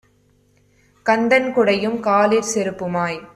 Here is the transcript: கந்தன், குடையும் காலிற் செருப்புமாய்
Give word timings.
கந்தன், 1.05 1.53
குடையும் 1.53 1.99
காலிற் 1.99 2.51
செருப்புமாய் 2.55 3.21